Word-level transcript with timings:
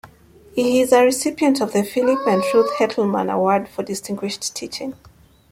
He 0.55 0.81
is 0.81 0.93
a 0.93 1.03
recipient 1.03 1.61
of 1.61 1.73
the 1.73 1.83
Philip 1.83 2.25
and 2.25 2.41
Ruth 2.55 2.71
Hettleman 2.79 3.29
Award 3.31 3.69
for 3.69 3.83
distinguished 3.83 4.55
teaching. 4.55 4.95